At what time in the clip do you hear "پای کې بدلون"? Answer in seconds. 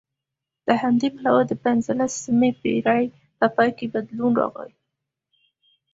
3.55-4.31